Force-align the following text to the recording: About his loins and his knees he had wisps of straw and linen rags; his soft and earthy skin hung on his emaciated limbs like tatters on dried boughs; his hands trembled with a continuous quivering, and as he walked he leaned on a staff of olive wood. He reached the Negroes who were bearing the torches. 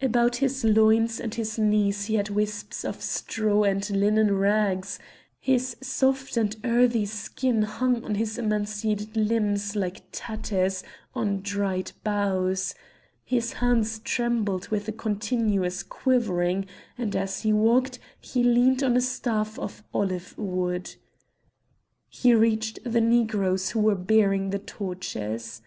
About 0.00 0.36
his 0.36 0.64
loins 0.64 1.20
and 1.20 1.34
his 1.34 1.58
knees 1.58 2.06
he 2.06 2.14
had 2.14 2.30
wisps 2.30 2.86
of 2.86 3.02
straw 3.02 3.64
and 3.64 3.90
linen 3.90 4.34
rags; 4.38 4.98
his 5.38 5.76
soft 5.82 6.38
and 6.38 6.56
earthy 6.64 7.04
skin 7.04 7.60
hung 7.64 8.02
on 8.02 8.14
his 8.14 8.38
emaciated 8.38 9.14
limbs 9.14 9.76
like 9.76 10.04
tatters 10.10 10.84
on 11.14 11.42
dried 11.42 11.92
boughs; 12.02 12.74
his 13.26 13.52
hands 13.52 13.98
trembled 13.98 14.68
with 14.68 14.88
a 14.88 14.90
continuous 14.90 15.82
quivering, 15.82 16.64
and 16.96 17.14
as 17.14 17.42
he 17.42 17.52
walked 17.52 17.98
he 18.18 18.42
leaned 18.42 18.82
on 18.82 18.96
a 18.96 19.02
staff 19.02 19.58
of 19.58 19.84
olive 19.92 20.32
wood. 20.38 20.94
He 22.08 22.34
reached 22.34 22.78
the 22.90 23.02
Negroes 23.02 23.72
who 23.72 23.80
were 23.80 23.94
bearing 23.96 24.48
the 24.48 24.60
torches. 24.60 25.60